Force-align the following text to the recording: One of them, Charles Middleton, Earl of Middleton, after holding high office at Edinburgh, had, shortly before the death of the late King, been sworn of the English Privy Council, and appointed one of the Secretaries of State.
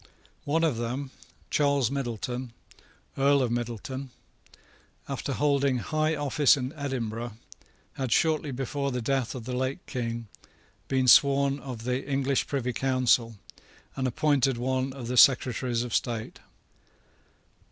One 0.45 0.63
of 0.63 0.77
them, 0.77 1.11
Charles 1.51 1.91
Middleton, 1.91 2.53
Earl 3.19 3.43
of 3.43 3.51
Middleton, 3.51 4.09
after 5.07 5.31
holding 5.33 5.77
high 5.77 6.15
office 6.15 6.57
at 6.57 6.71
Edinburgh, 6.75 7.37
had, 7.93 8.11
shortly 8.11 8.49
before 8.49 8.91
the 8.91 8.99
death 8.99 9.35
of 9.35 9.43
the 9.45 9.55
late 9.55 9.85
King, 9.85 10.27
been 10.87 11.07
sworn 11.07 11.59
of 11.59 11.83
the 11.83 12.03
English 12.09 12.47
Privy 12.47 12.73
Council, 12.73 13.35
and 13.95 14.07
appointed 14.07 14.57
one 14.57 14.91
of 14.91 15.07
the 15.07 15.17
Secretaries 15.17 15.83
of 15.83 15.93
State. 15.93 16.39